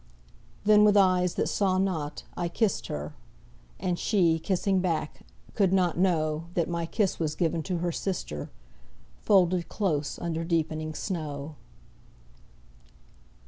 Then, 0.65 0.83
with 0.83 0.97
eyes 0.97 1.35
that 1.35 1.47
saw 1.47 1.77
not, 1.77 2.23
I 2.35 2.47
kissed 2.49 2.87
her: 2.87 3.13
And 3.79 3.99
she, 3.99 4.39
kissing 4.39 4.79
back, 4.79 5.19
could 5.53 5.71
not 5.71 5.95
know 5.95 6.45
That 6.55 6.67
my 6.67 6.87
kiss 6.87 7.19
was 7.19 7.35
given 7.35 7.61
to 7.61 7.77
her 7.77 7.91
sister, 7.91 8.49
Folded 9.19 9.69
close 9.69 10.17
under 10.17 10.43
deepening 10.43 10.95
snow. 10.95 11.53